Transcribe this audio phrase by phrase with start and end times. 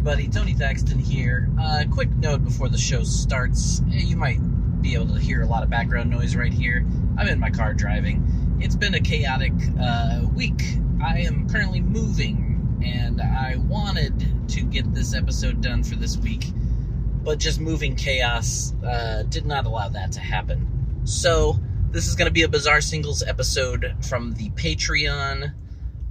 [0.00, 0.28] everybody.
[0.28, 1.46] Tony Thaxton here.
[1.60, 3.82] Uh, quick note before the show starts.
[3.86, 4.38] You might
[4.80, 6.86] be able to hear a lot of background noise right here.
[7.18, 8.56] I'm in my car driving.
[8.60, 10.62] It's been a chaotic uh, week.
[11.04, 16.46] I am currently moving, and I wanted to get this episode done for this week,
[17.22, 21.02] but just moving chaos uh, did not allow that to happen.
[21.04, 21.58] So,
[21.90, 25.52] this is going to be a Bizarre Singles episode from the Patreon.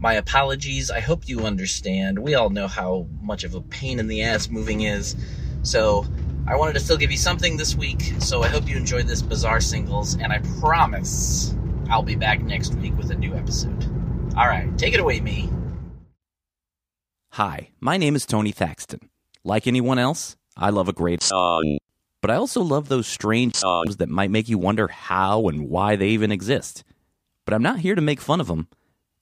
[0.02, 0.90] My apologies.
[0.90, 2.20] I hope you understand.
[2.20, 5.16] We all know how much of a pain in the ass moving is.
[5.64, 6.06] So,
[6.48, 8.14] I wanted to still give you something this week.
[8.20, 10.14] So, I hope you enjoyed this Bizarre Singles.
[10.16, 11.54] And I promise
[11.90, 13.84] I'll be back next week with a new episode.
[14.38, 15.50] All right, take it away, me.
[17.34, 19.10] Hi, my name is Tony Thaxton.
[19.44, 21.78] Like anyone else, I love a great song.
[21.78, 21.86] Uh,
[22.22, 25.70] but I also love those strange uh, songs that might make you wonder how and
[25.70, 26.86] why they even exist.
[27.44, 28.70] But I'm not here to make fun of them.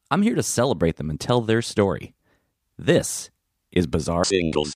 [0.10, 2.14] I'm here to celebrate them and tell their story.
[2.78, 3.30] This
[3.74, 4.72] is Bizarre Singles.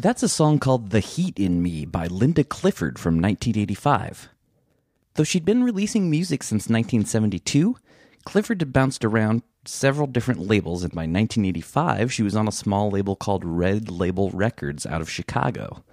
[0.00, 4.30] That's a song called The Heat in Me by Linda Clifford from 1985.
[5.12, 7.76] Though she'd been releasing music since 1972,
[8.24, 12.88] Clifford had bounced around several different labels, and by 1985, she was on a small
[12.88, 15.84] label called Red Label Records out of Chicago.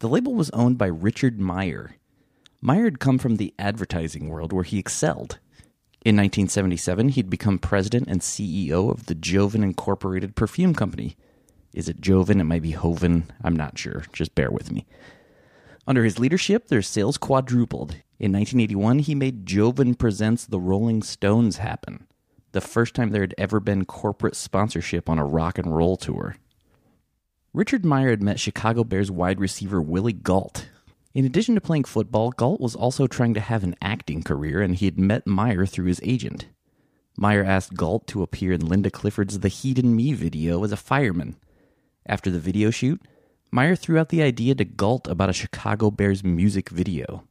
[0.00, 1.96] The label was owned by Richard Meyer.
[2.60, 5.38] Meyer had come from the advertising world where he excelled.
[6.04, 11.16] In 1977, he'd become president and CEO of the Jovan Incorporated Perfume Company.
[11.74, 12.40] Is it Jovan?
[12.40, 13.30] It might be Hoven.
[13.42, 14.04] I'm not sure.
[14.12, 14.86] Just bear with me.
[15.86, 17.96] Under his leadership, their sales quadrupled.
[18.20, 22.06] In 1981, he made Jovan Presents the Rolling Stones happen,
[22.52, 26.36] the first time there had ever been corporate sponsorship on a rock and roll tour.
[27.52, 30.68] Richard Meyer had met Chicago Bears wide receiver Willie Gault.
[31.12, 34.76] In addition to playing football, Gault was also trying to have an acting career, and
[34.76, 36.46] he had met Meyer through his agent.
[37.16, 40.76] Meyer asked Gault to appear in Linda Clifford's The Heat in Me video as a
[40.76, 41.36] fireman.
[42.06, 43.00] After the video shoot,
[43.50, 47.24] Meyer threw out the idea to Gault about a Chicago Bears music video.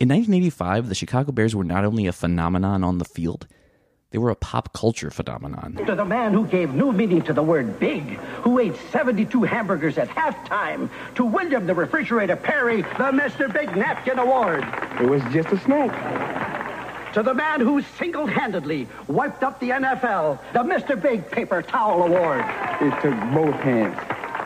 [0.00, 3.46] In 1985, the Chicago Bears were not only a phenomenon on the field,
[4.12, 5.76] they were a pop culture phenomenon.
[5.84, 8.02] To the man who gave new meaning to the word big,
[8.42, 13.52] who ate 72 hamburgers at halftime, to William the Refrigerator Perry, the Mr.
[13.52, 14.64] Big Napkin Award.
[14.98, 16.35] It was just a snack.
[17.16, 21.00] To the man who single handedly wiped up the NFL, the Mr.
[21.00, 22.44] Big Paper Towel Award.
[22.78, 23.96] It took both hands.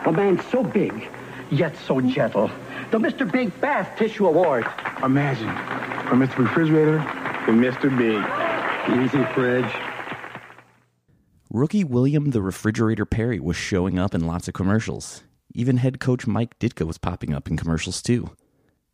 [0.05, 1.09] A man so big,
[1.51, 2.49] yet so gentle,
[2.91, 3.29] the Mr.
[3.29, 4.65] Big Bath Tissue Award.
[5.03, 5.49] Imagine,
[6.07, 6.37] from Mr.
[6.37, 7.91] Refrigerator to Mr.
[7.97, 8.23] Big.
[9.03, 9.69] Easy, Fridge.
[11.49, 15.23] Rookie William the Refrigerator Perry was showing up in lots of commercials.
[15.53, 18.29] Even head coach Mike Ditka was popping up in commercials too.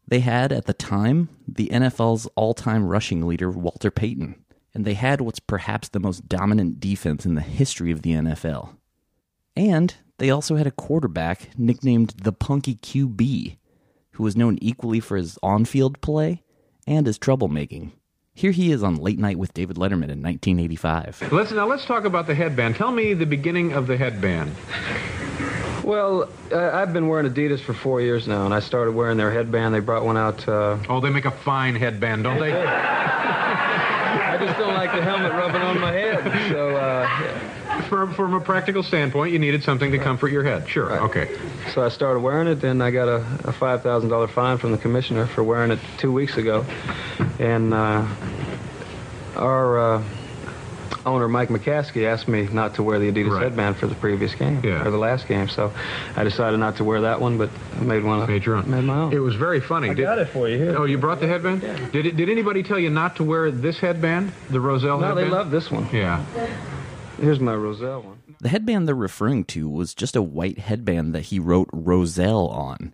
[0.07, 4.35] They had, at the time, the NFL's all time rushing leader, Walter Payton,
[4.73, 8.75] and they had what's perhaps the most dominant defense in the history of the NFL.
[9.55, 13.57] And they also had a quarterback nicknamed the Punky QB,
[14.11, 16.43] who was known equally for his on field play
[16.85, 17.91] and his troublemaking.
[18.33, 21.31] Here he is on Late Night with David Letterman in 1985.
[21.31, 22.75] Let's now let's talk about the headband.
[22.75, 24.55] Tell me the beginning of the headband.
[25.87, 29.31] Well, uh, I've been wearing Adidas for four years now, and I started wearing their
[29.31, 29.73] headband.
[29.73, 30.45] They brought one out.
[30.45, 32.51] Uh, Oh, they make a fine headband, don't they?
[32.61, 36.51] I just don't like the helmet rubbing on my head.
[36.51, 37.07] So, uh,
[37.83, 40.67] From, from a practical standpoint, you needed something to comfort your head.
[40.67, 40.87] Sure.
[40.89, 41.01] Right.
[41.03, 41.37] Okay.
[41.73, 42.55] so I started wearing it.
[42.55, 45.79] Then I got a, a five thousand dollar fine from the commissioner for wearing it
[45.99, 46.65] two weeks ago,
[47.39, 48.05] and uh,
[49.37, 50.03] our uh,
[51.07, 53.43] owner Mike McCaskey asked me not to wear the Adidas Right.
[53.43, 54.85] headband for the previous game Yeah.
[54.85, 55.47] or the last game.
[55.49, 55.71] So
[56.15, 57.49] I decided not to wear that one, but
[57.79, 58.27] I made one.
[58.27, 58.69] Made your own.
[58.69, 59.13] Made my own.
[59.13, 59.89] It was very funny.
[59.89, 60.75] I Did- got it for you here.
[60.77, 61.61] Oh, you brought the headband?
[61.91, 65.01] Did it, Did anybody tell you not to wear this headband, the Rozelle headband.
[65.01, 65.31] no, headband?
[65.31, 65.87] they love this one.
[65.91, 66.23] Yeah.
[67.19, 68.17] Here's my Rozelle one.
[68.39, 72.93] The headband they're referring to was just a white headband that he wrote Rozelle on,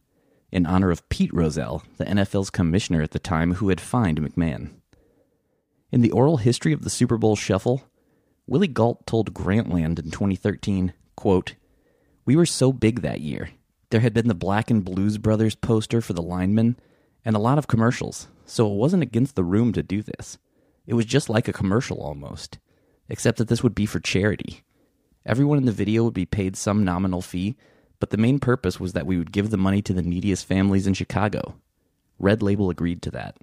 [0.53, 4.69] in honor of Pete Rozelle, the NFL's commissioner at the time who had fined McMahon.
[5.91, 7.83] In the oral history of the Super Bowl shuffle,
[8.45, 11.55] Willie Gault told Grantland in 2013, quote,
[12.25, 13.51] We were so big that year.
[13.89, 16.77] There had been the Black and Blues Brothers poster for the linemen
[17.23, 20.37] and a lot of commercials, so it wasn't against the room to do this.
[20.85, 22.59] It was just like a commercial almost,
[23.07, 24.63] except that this would be for charity.
[25.25, 27.55] Everyone in the video would be paid some nominal fee,
[28.01, 30.85] but the main purpose was that we would give the money to the neediest families
[30.85, 31.55] in Chicago.
[32.19, 33.37] Red Label agreed to that.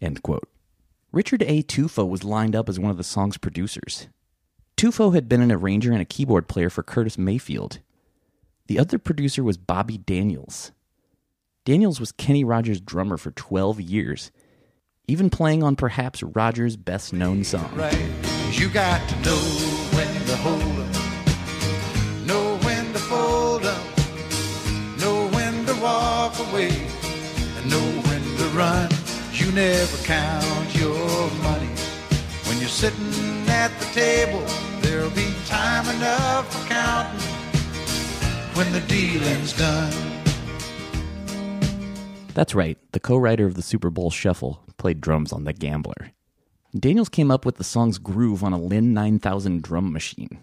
[0.00, 0.48] End quote.
[1.10, 1.62] Richard A.
[1.62, 4.06] Tufo was lined up as one of the song's producers.
[4.76, 7.78] Tufo had been an arranger and a keyboard player for Curtis Mayfield.
[8.66, 10.72] The other producer was Bobby Daniels.
[11.64, 14.30] Daniels was Kenny Rogers' drummer for 12 years,
[15.08, 17.70] even playing on perhaps Rogers' best known song.
[17.74, 17.96] right.
[18.52, 19.36] You got to know
[19.96, 23.82] when to hold up, know when to fold up,
[25.00, 28.90] know when to walk away, and know when to run.
[29.32, 31.70] You never count your money.
[32.44, 34.65] When you're sitting at the table, there'll be time
[35.96, 37.20] enough for counting
[38.54, 39.92] when the dealing's done.
[42.34, 46.12] That's right, the co writer of the Super Bowl Shuffle played drums on The Gambler.
[46.78, 50.38] Daniels came up with the song's groove on a Linn 9000 drum machine.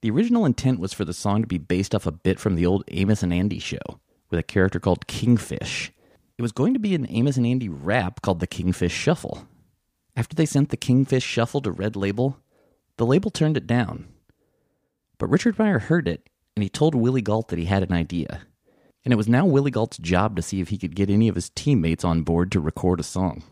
[0.00, 2.66] The original intent was for the song to be based off a bit from the
[2.66, 4.00] old Amos and Andy show,
[4.30, 5.92] with a character called Kingfish.
[6.36, 9.46] It was going to be an Amos and Andy rap called the Kingfish Shuffle.
[10.16, 12.38] After they sent the Kingfish Shuffle to Red Label,
[12.96, 14.08] the label turned it down.
[15.22, 18.42] But Richard Meyer heard it, and he told Willie Gault that he had an idea.
[19.04, 21.36] And it was now Willie Gault's job to see if he could get any of
[21.36, 23.44] his teammates on board to record a song.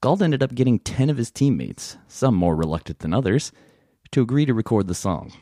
[0.00, 3.50] Gault ended up getting 10 of his teammates, some more reluctant than others,
[4.12, 5.32] to agree to record the song.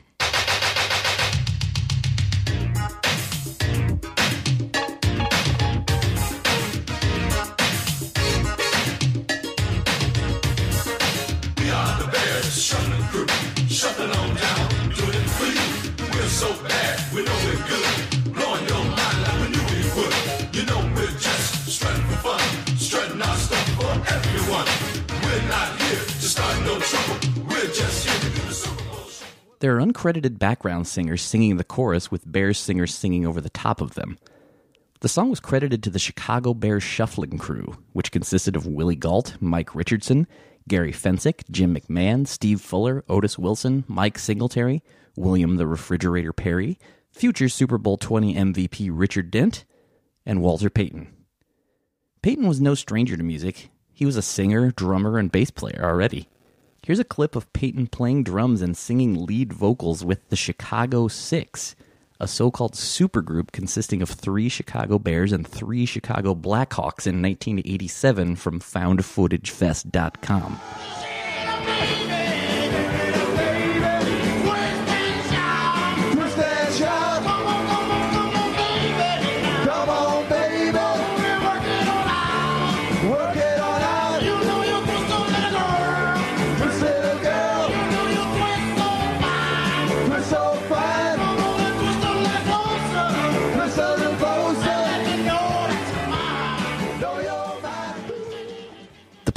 [29.60, 33.81] There are uncredited background singers singing the chorus with Bears singers singing over the top
[33.81, 34.16] of them.
[35.00, 39.37] The song was credited to the Chicago Bears Shuffling Crew, which consisted of Willie Gault,
[39.40, 40.28] Mike Richardson,
[40.69, 44.82] Gary Fencik, Jim McMahon, Steve Fuller, Otis Wilson, Mike Singletary,
[45.16, 46.78] William the Refrigerator Perry,
[47.11, 49.64] future Super Bowl 20 MVP Richard Dent,
[50.25, 51.08] and Walter Payton.
[52.22, 53.70] Payton was no stranger to music.
[53.93, 56.28] He was a singer, drummer, and bass player already.
[56.88, 61.76] Here's a clip of Payton playing drums and singing lead vocals with the Chicago Six,
[62.19, 68.37] a so called supergroup consisting of three Chicago Bears and three Chicago Blackhawks in 1987
[68.37, 70.58] from FoundFootageFest.com.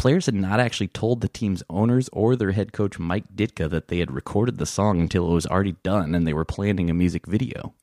[0.01, 3.87] players had not actually told the team's owners or their head coach Mike Ditka that
[3.87, 6.93] they had recorded the song until it was already done and they were planning a
[6.93, 7.75] music video.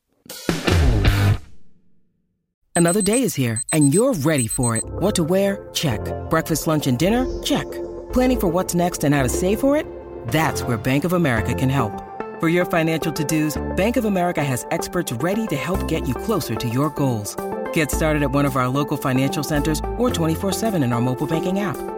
[2.74, 4.82] Another day is here, and you're ready for it.
[4.84, 5.68] What to wear?
[5.72, 6.00] Check.
[6.28, 7.24] Breakfast, lunch, and dinner?
[7.42, 7.70] Check.
[8.12, 9.86] Planning for what's next and how to save for it?
[10.28, 11.92] That's where Bank of America can help.
[12.40, 16.56] For your financial to-dos, Bank of America has experts ready to help get you closer
[16.56, 17.36] to your goals.
[17.72, 21.58] Get started at one of our local financial centers or 24-7 in our mobile banking
[21.60, 21.97] app.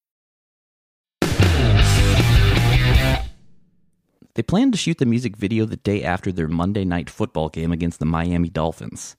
[4.33, 7.71] They planned to shoot the music video the day after their Monday night football game
[7.71, 9.17] against the Miami Dolphins.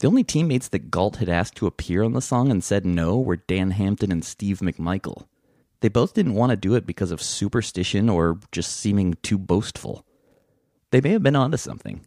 [0.00, 3.18] The only teammates that Gault had asked to appear on the song and said no
[3.18, 5.26] were Dan Hampton and Steve McMichael.
[5.80, 10.04] They both didn't want to do it because of superstition or just seeming too boastful.
[10.90, 12.04] They may have been onto something.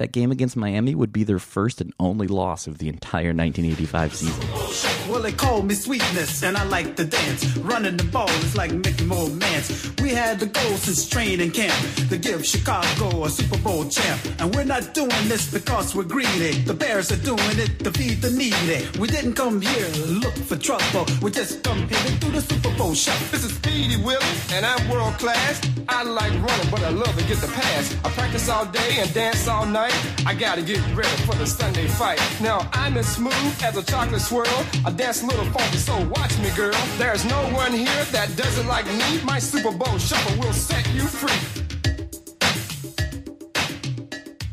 [0.00, 4.14] That game against Miami would be their first and only loss of the entire 1985
[4.14, 5.10] season.
[5.12, 7.54] Well, they call me sweetness, and I like to dance.
[7.58, 9.92] Running the ball is like making more mans.
[10.00, 11.74] We had the goal since training camp
[12.08, 14.18] to give Chicago a Super Bowl champ.
[14.38, 16.52] And we're not doing this because we're greedy.
[16.62, 18.88] The Bears are doing it to feed the needy.
[18.98, 21.04] We didn't come here to look for trouble.
[21.20, 23.12] We just come here to do the Super Bowl show.
[23.30, 25.60] This is Speedy Willie, and I'm world class.
[25.88, 27.96] I like running, but I love to get the pass.
[28.04, 29.94] I practice all day and dance all night.
[30.26, 32.20] I gotta get ready for the Sunday fight.
[32.40, 34.46] Now I'm as smooth as a chocolate swirl.
[34.84, 36.74] I dance a little funky, so watch me, girl.
[36.98, 39.20] There's no one here that does it like me.
[39.24, 41.66] My Super Bowl shuffle will set you free.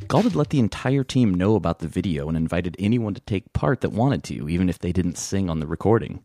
[0.10, 3.82] Had let the entire team know about the video and invited anyone to take part
[3.82, 6.24] that wanted to, even if they didn't sing on the recording.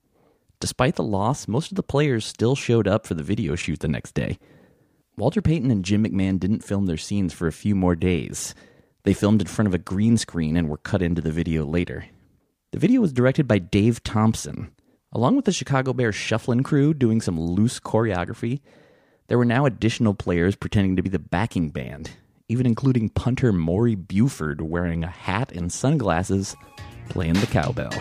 [0.60, 3.88] Despite the loss, most of the players still showed up for the video shoot the
[3.88, 4.38] next day.
[5.18, 8.54] Walter Payton and Jim McMahon didn't film their scenes for a few more days.
[9.02, 12.06] They filmed in front of a green screen and were cut into the video later.
[12.70, 14.70] The video was directed by Dave Thompson.
[15.12, 18.60] Along with the Chicago Bears shuffling crew doing some loose choreography,
[19.28, 22.12] there were now additional players pretending to be the backing band,
[22.48, 26.56] even including punter Maury Buford wearing a hat and sunglasses
[27.10, 27.92] playing the cowbell.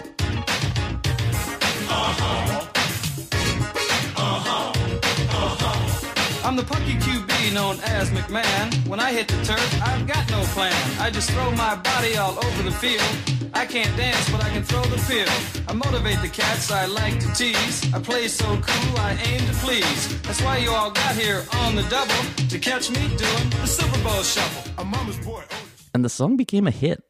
[6.52, 8.86] I'm the punky QB known as McMahon.
[8.86, 10.76] When I hit the turf, I've got no plan.
[11.00, 13.08] I just throw my body all over the field.
[13.54, 15.32] I can't dance, but I can throw the field.
[15.70, 17.94] I motivate the cats I like to tease.
[17.94, 20.22] I play so cool, I aim to please.
[20.24, 24.04] That's why you all got here on the double to catch me doing the Super
[24.04, 24.74] Bowl shuffle.
[24.78, 25.44] A mama's boy.
[25.50, 27.02] Oh, and the song became a hit.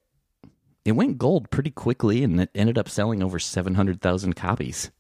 [0.86, 4.92] It went gold pretty quickly and it ended up selling over 700,000 copies.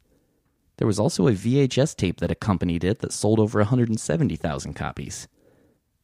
[0.81, 5.27] There was also a VHS tape that accompanied it that sold over 170,000 copies.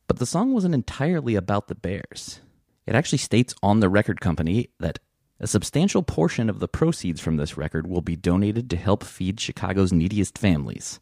[0.06, 2.42] But the song wasn't entirely about the Bears.
[2.86, 5.00] It actually states on the record company that
[5.40, 9.40] a substantial portion of the proceeds from this record will be donated to help feed
[9.40, 11.00] Chicago's neediest families.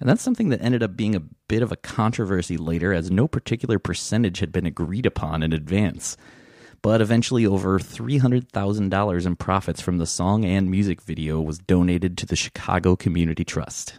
[0.00, 3.28] And that's something that ended up being a bit of a controversy later, as no
[3.28, 6.16] particular percentage had been agreed upon in advance.
[6.84, 12.26] But eventually, over $300,000 in profits from the song and music video was donated to
[12.26, 13.98] the Chicago Community Trust.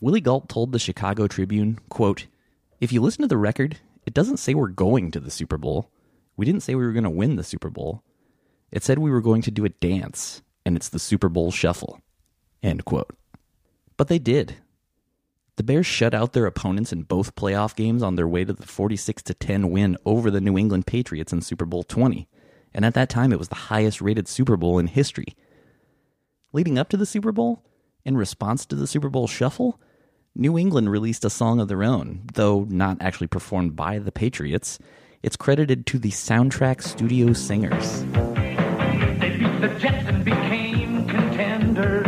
[0.00, 2.26] Willie Gault told the Chicago Tribune, quote,
[2.80, 5.92] If you listen to the record, it doesn't say we're going to the Super Bowl.
[6.36, 8.02] We didn't say we were going to win the Super Bowl.
[8.72, 12.00] It said we were going to do a dance, and it's the Super Bowl shuffle.
[12.64, 13.16] End quote.
[13.96, 14.56] But they did.
[15.58, 18.64] The Bears shut out their opponents in both playoff games on their way to the
[18.64, 22.28] 46 10 win over the New England Patriots in Super Bowl 20.
[22.72, 25.34] And at that time, it was the highest rated Super Bowl in history.
[26.52, 27.64] Leading up to the Super Bowl,
[28.04, 29.80] in response to the Super Bowl shuffle,
[30.32, 34.78] New England released a song of their own, though not actually performed by the Patriots.
[35.24, 38.04] It's credited to the soundtrack studio singers.
[38.04, 42.07] They beat the Jets and became contenders.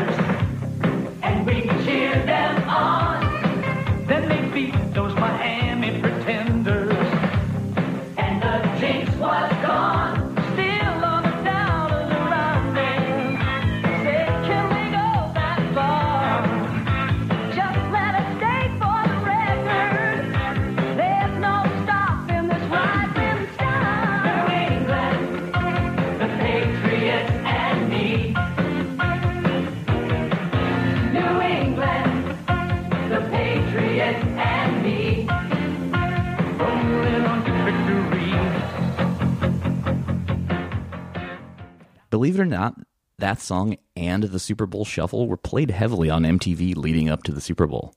[42.11, 42.75] Believe it or not,
[43.19, 47.33] that song and the Super Bowl Shuffle were played heavily on MTV leading up to
[47.33, 47.95] the Super Bowl.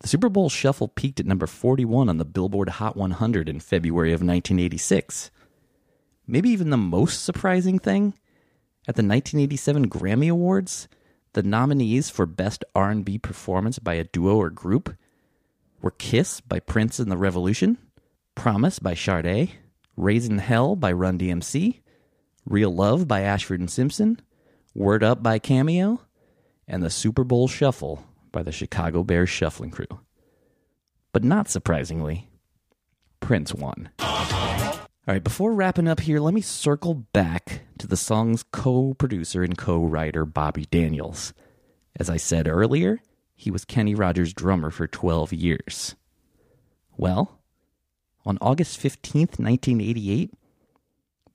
[0.00, 4.10] The Super Bowl Shuffle peaked at number 41 on the Billboard Hot 100 in February
[4.10, 5.30] of 1986.
[6.26, 8.14] Maybe even the most surprising thing,
[8.88, 10.88] at the 1987 Grammy Awards,
[11.34, 14.96] the nominees for Best R&B Performance by a Duo or Group
[15.80, 17.78] were Kiss by Prince and the Revolution,
[18.34, 19.52] Promise by Sade,
[19.96, 21.81] Raising Hell by Run DMC,
[22.44, 24.20] Real Love by Ashford and Simpson,
[24.74, 26.00] Word Up by Cameo,
[26.66, 30.00] and the Super Bowl Shuffle by the Chicago Bears Shuffling Crew.
[31.12, 32.28] But not surprisingly,
[33.20, 33.90] Prince won.
[34.00, 39.42] All right, before wrapping up here, let me circle back to the song's co producer
[39.42, 41.34] and co writer, Bobby Daniels.
[41.98, 43.00] As I said earlier,
[43.34, 45.96] he was Kenny Rogers' drummer for 12 years.
[46.96, 47.40] Well,
[48.24, 50.32] on August 15th, 1988,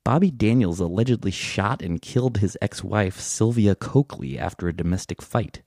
[0.07, 5.63] Bobby Daniels allegedly shot and killed his ex wife, Sylvia Coakley, after a domestic fight.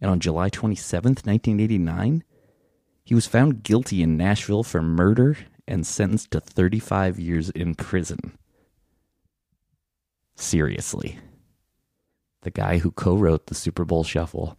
[0.00, 2.24] And on July 27th, 1989,
[3.04, 5.36] he was found guilty in Nashville for murder
[5.68, 8.36] and sentenced to 35 years in prison.
[10.34, 11.20] Seriously.
[12.42, 14.58] The guy who co wrote the Super Bowl Shuffle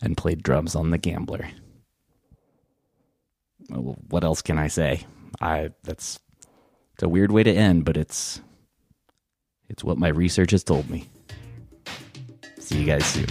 [0.00, 1.48] and played drums on The Gambler.
[3.68, 5.06] What else can I say?
[5.40, 6.20] I that's
[6.94, 8.40] it's a weird way to end, but it's
[9.68, 11.08] it's what my research has told me.
[12.58, 13.26] See you guys soon.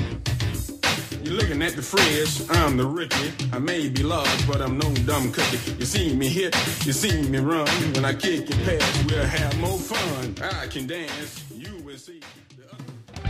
[1.24, 3.32] You're looking at the fridge, I'm the rookie.
[3.54, 5.74] I may be large, but I'm no dumb cookie.
[5.80, 7.68] You see me hit, you see me run.
[7.94, 10.36] When I kick it past, we'll have more fun.
[10.42, 12.22] I can dance, you will see.